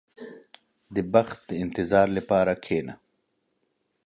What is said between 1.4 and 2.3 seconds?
د انتظار